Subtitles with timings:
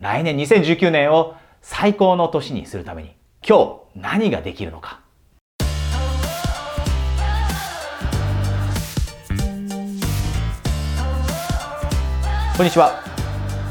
[0.00, 5.00] 来年2019年を最高の年にするために今日何ができるのか。
[12.56, 13.02] こんにちは。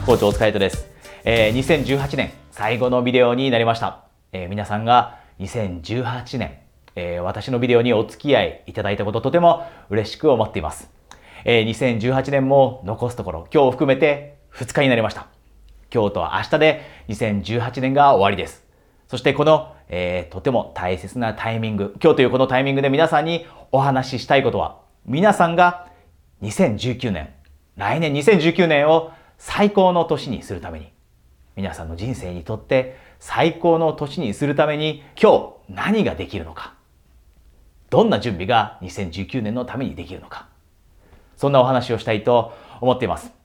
[0.06, 0.90] 校長お疲れです、
[1.24, 6.60] えー、2018年最後のビデオになりました、えー、皆さんが2018年、
[6.96, 10.90] えー、私のビデオにお付き合いいただいたこととても嬉しく思っています、
[11.44, 15.37] えー、2018年も残すところ今日を含めて2日になりました。
[15.94, 18.66] 今日と明日で2018年が終わりです。
[19.08, 25.88] そしてこの、えー、とても大切なタイミング、今日というこのタイミングで皆さんにお話ししたいことは、皆さんが
[26.42, 27.34] 2019年、
[27.78, 30.92] 来年2019年を最高の年にするために、
[31.56, 36.74] 皆さんの人生にとって最高の年にするために、今日何ができるのか、
[37.90, 40.50] どんな準備が2019年のためにできるのか、
[41.38, 43.37] そんなお話をしたいと思っています。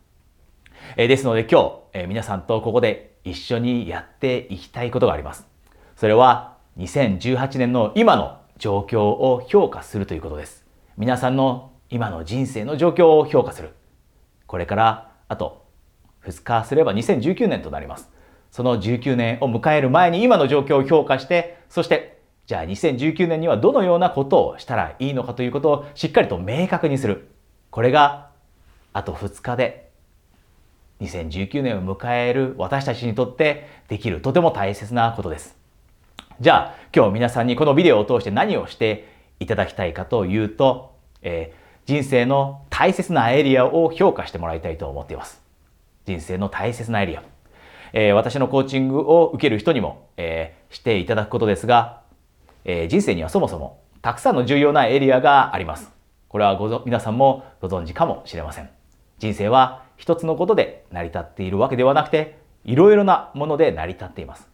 [0.97, 5.47] えですので今日、え皆さんとここで一緒にやっていきたいことがあります。
[5.97, 10.67] それは2018年の今の状況を評価するということです。
[10.99, 13.71] 皆さんの今の人生の状況を評価する。
[14.47, 15.65] これからあと
[16.27, 18.11] 2日すれば2019年となります。
[18.51, 27.31] その19年を迎える前に今の状況を評価して、そしてじゃあ2019年にはどのようなことをしたらいいのかということをしっかりと明確にする。
[27.71, 28.29] これが
[28.93, 29.92] あと2日で
[31.03, 35.57] 2019年を迎える私たちにとってできるとても大切なことです。
[36.41, 39.09] じゃあ今日皆さんにこのビデオを通して何をして
[39.41, 45.41] いただきたいかというと、えー、人生の大切なエリアを評価してもらいたいと思っています。
[46.07, 47.23] 人生の大切なエリア。
[47.93, 52.01] えー、私のコーチングを受ける人にも、えー、していただくことですが、
[52.65, 55.91] え人生にはそもそもたくさんの重要なエリアがあります。
[56.29, 58.82] これはご皆さんもご存知かもしれません。
[59.23, 64.49] 人生は一つのことで成り立っているわけではなくて、いろいろなもので成り立っています。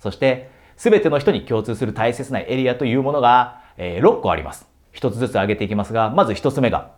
[0.00, 4.68] そして、すべての人に共通する大切なエリアというものが、えー、6個あります。
[4.92, 6.90] 一つずつ挙げていきますが、まず一つ目が、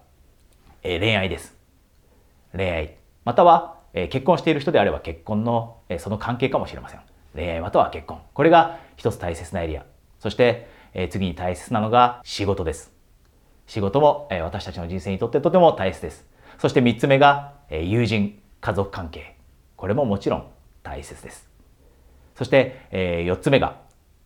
[0.83, 1.57] えー、恋愛です。
[2.53, 2.97] 恋愛。
[3.25, 7.01] または、えー、結婚している人であれば結婚の、えー、その関係かもしれません。
[7.37, 8.19] 恋愛または結婚。
[8.33, 9.87] これが一つ大切なエリア。
[10.19, 12.93] そして、えー、次に大切なのが仕事です。
[13.69, 16.34] 仕事も、えー、私たちの人生にとってとても大切です。
[16.65, 19.37] そして三つ目が、友人、家族関係。
[19.77, 20.47] これももちろん
[20.83, 21.47] 大切です。
[22.35, 23.77] そして、え、4つ目が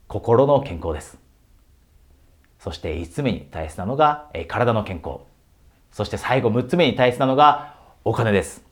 [0.07, 1.19] 心の健康です。
[2.61, 5.23] そして5つ目に大切なのが、え、体の健康。
[5.91, 8.65] そして最後6つ目に大切なのがお金です。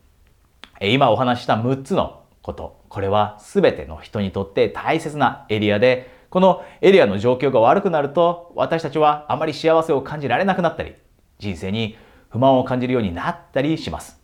[0.79, 2.85] え、今お話しした6つのこと。
[2.89, 10.95] これは全ての人にとって大切なエリアで、このエリアの状況が悪くなると私たちはあまり幸せを感じられなくなったり、
[11.41, 11.99] 人生に
[12.37, 14.21] 不満を感じるようになったりします。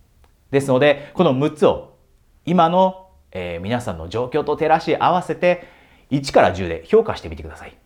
[0.50, 1.96] ですので、この6つを
[2.44, 5.66] 今の、えー、皆さんの状況と照らし合わせて
[6.10, 7.76] 1から10で評価してみてください。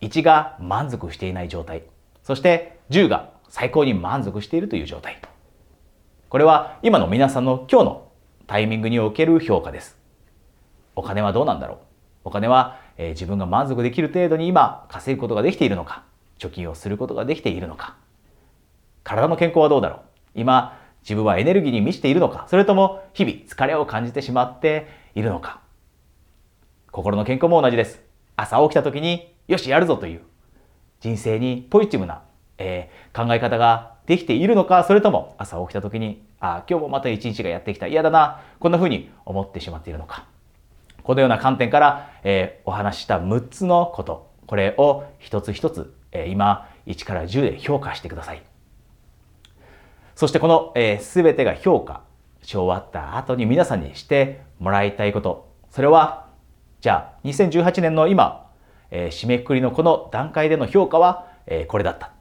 [0.00, 1.84] 1が満足していない状態。
[2.24, 5.20] そして10が最高に満足しているという状態。
[6.28, 8.08] これは今の皆さんの今日の
[8.48, 9.96] タイミングにおける評価です。
[10.96, 11.78] お金はどうなんだろう
[12.24, 16.02] お金は、えー、自分が満足できる程度に今稼ぐことができているのか
[16.38, 18.01] 貯金をすることができているのか
[19.04, 20.00] 体の健康はどうだろう？
[20.34, 22.46] 今、自分はエネルギーに満ちているのか？
[22.48, 25.60] それとも日々疲れを感じてしまっているのか？
[26.90, 28.00] 心の健康も同じです。
[28.36, 30.20] 朝起きた時に、よし、やるぞという
[31.00, 32.22] 人生にポジティブな、
[32.58, 37.86] えー、考え方ができているのか、それとも朝起きた時に、あ今日もまた一日がやってきた。
[37.86, 38.40] 嫌だな。
[38.60, 40.26] こんな風に思ってしまっているのか？
[41.02, 44.30] このような観点から、えー、お話しした6つのこと。
[44.46, 48.42] これを一つ一つ、えー、今1から10で評価してください。
[50.14, 52.02] そしてこの、えー、全てが評価
[52.42, 55.52] し終わった後に皆さんにしてもらいたいこと。
[55.70, 56.26] それは、
[56.80, 58.50] じゃあ2018年の今、
[58.90, 62.12] えー、締めくくりのこの段階での評価は、えー、これだった。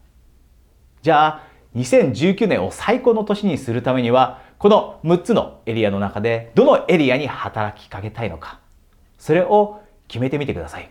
[1.01, 1.43] じゃあ
[1.75, 8.59] 2019年を最高の年にするためには、この6つのエリアの中でどのエリアに働きかけたいのか。
[9.17, 10.89] それを決めてみてください。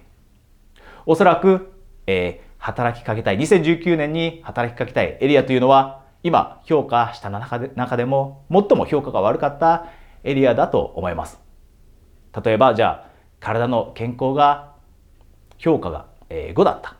[1.06, 1.72] おそらく、
[2.06, 9.86] えー、働きかけたい、2019年に働きかけたいエリアというのは、今評価した中で中でも最も評価が悪かった
[10.24, 11.40] エリアだと思います。
[12.44, 14.74] 例えばじゃあ体の健康が
[15.58, 16.96] 評価が5だった。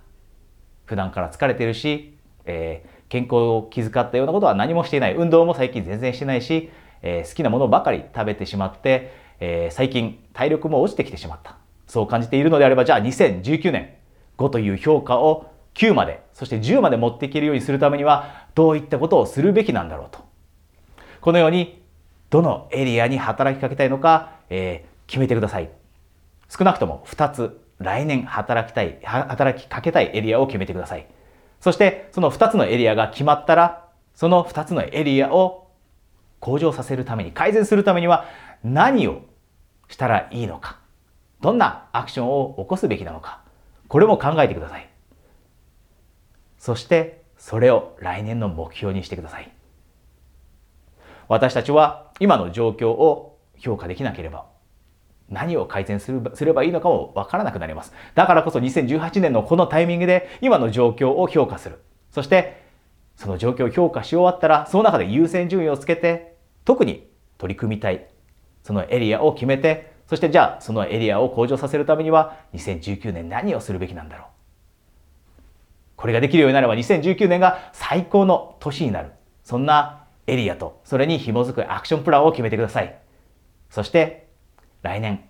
[0.87, 5.15] 普段から疲れてるし、えー、健康を気遣ったようなことは何もしていない。
[5.15, 6.71] 運動も最近全然してないし、
[7.03, 11.59] えー、好きなものばかり食べてしまって、えー、最近体力も落ちてきてしまった。
[11.87, 13.95] そう感じているのであれば、じゃあ2019年
[14.37, 20.19] 5という評価を9まで、そして10まで持っていけるようにするためには、どういったことをするべきなんだろうと。
[21.23, 21.83] このように、
[22.29, 25.71] どのエリアに働きかけたいのか、えー、決めてください。
[26.51, 31.07] 少なくとも2つ、来年働きたい、働きかけたいエリアを決めてください。
[31.59, 35.69] そしてその2つのエリアが決まったら、その2つのエリアを
[36.39, 38.27] 向上させるために、改善するためには
[38.63, 39.23] 何を
[39.89, 40.77] したらいいのか。
[41.41, 43.41] どんなアクションを起こすべきなのか。
[43.89, 44.87] これも考えてください。
[46.59, 49.51] そしてそれを来年の目標にしてください。
[51.27, 54.47] 私たちは今の状況を評価できなければ
[55.31, 57.95] 何を改善するすればいいのかもわからなくなります。
[58.15, 61.81] だからこそ2018年のこのタイミングで今の状況を評価する。
[62.11, 62.63] そして
[63.17, 66.37] その状況を評価し終わったらその中で優先順位をつけて
[66.67, 67.09] 特に
[67.39, 68.07] 取り組みたい
[68.63, 74.40] そのエリアを決めてそしてじゃあそのエリアを向上させるためには2019年何をするべきなんだろう
[76.01, 79.11] これができるようになれば2019年が最高の年になる。
[79.45, 82.99] そんなエリアとそれに紐づくアクションプランを決めてください。
[83.69, 84.27] そして
[84.81, 85.21] 来年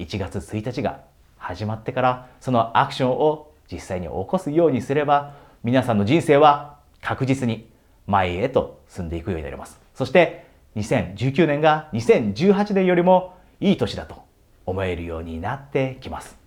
[0.00, 1.02] 1月1日が
[1.36, 7.70] 始まってからそのアクションを実際に起こすようにすれば皆さんの人生は確実に
[8.08, 9.80] 前へと進んでいくようになります。
[9.94, 14.24] そして2019年が2018年よりもいい年だと
[14.66, 16.39] 思えるようになってきます。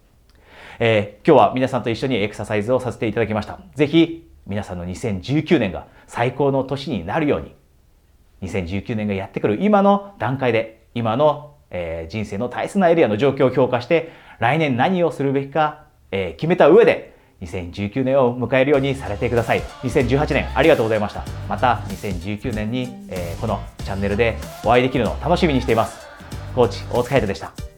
[0.86, 3.58] えー、今日は皆さんと一緒にエクササイズをさせていただきました。
[3.74, 7.56] ぜひ皆さんの2019年が最高の年になるように
[8.42, 19.62] 2019年がやってくる今の段階で今の、えー、人生の大切なエリアの状況を評価して来年何をするべきか、えー、決めた上で2019年を迎えるようにされてください。
[19.84, 21.24] 2018年ありがとうございました。
[21.48, 26.06] また2019年に、えー、このチャンネルでお会いできるのを楽しみにしています。
[26.54, 27.73] コーチ大塚海人でした。